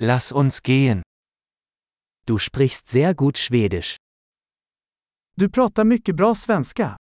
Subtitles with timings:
[0.00, 1.02] Lass uns gehen.
[2.24, 3.96] Du sprichst sehr gut Schwedisch.
[5.36, 6.96] Du pratar mycket bra svenska.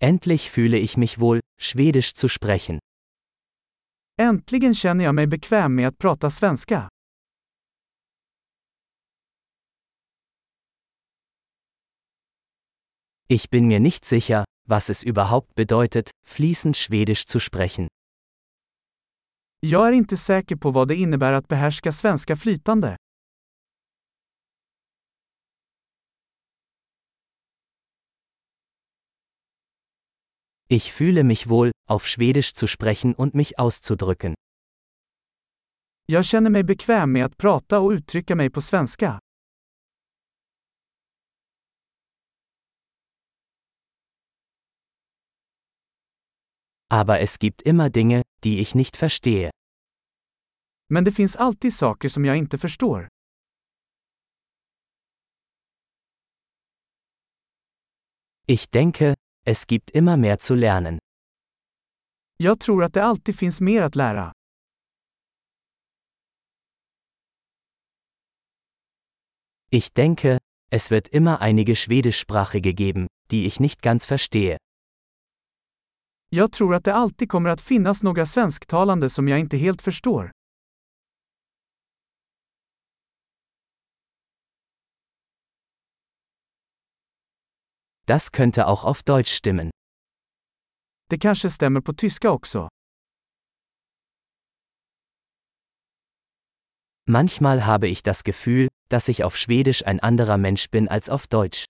[0.00, 2.80] Endlich fühle ich mich wohl, Schwedisch zu sprechen.
[4.20, 6.88] Äntligen känner jag mig bekväm med att prata svenska.
[13.28, 17.88] Ich bin mir nicht sicher, was es überhaupt bedeutet, fließend Schwedisch zu sprechen.
[19.60, 22.96] Jag är inte säker på vad det innebär att behärska svenska flytande.
[30.68, 34.34] Ich fühle mich wohl, auf Schwedisch zu sprechen und mich auszudrücken.
[36.06, 39.18] Jag känner mig bekväm med att prata och uttrycka mig på svenska.
[46.92, 49.50] Aber es gibt immer Dinge, die ich nicht verstehe.
[50.90, 53.08] Men det finns alltid saker som jag inte förstår.
[58.46, 59.14] Ich denke,
[59.46, 60.98] es gibt immer mehr zu lernen.
[62.36, 64.32] Jag tror att det alltid finns mer att lära.
[69.70, 70.38] Ich denke,
[70.70, 74.58] es wird immer einige Schwedischsprachige geben, die ich nicht ganz verstehe.
[76.34, 80.30] Jag tror att det alltid kommer att finnas några svensktalande som jag inte helt förstår.
[88.06, 89.70] Das könnte auch auf Deutsch stimmen.
[91.10, 92.68] Det kanske stämmer på tyska också.
[97.06, 101.26] Manchmal habe ich das Gefühl, dass ich auf Schwedisch ein anderer Mensch bin als auf
[101.26, 101.64] Deutsch.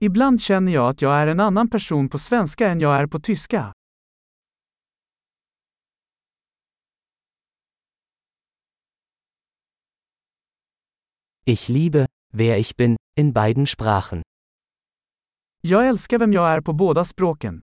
[0.00, 3.20] Ibland känner jag att jag är en annan person på svenska än jag är på
[3.20, 3.72] tyska.
[11.46, 14.22] Ich liebe, wer ich bin, in beiden Sprachen.
[15.60, 17.60] Jag älskar vem jag är på båda språken.